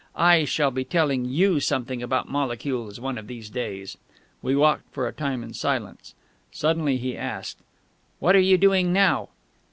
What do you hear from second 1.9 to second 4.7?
about molecules one of these days!" We